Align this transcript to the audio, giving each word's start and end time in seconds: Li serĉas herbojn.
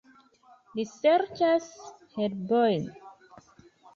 Li 0.77 0.85
serĉas 0.91 1.67
herbojn. 2.17 2.87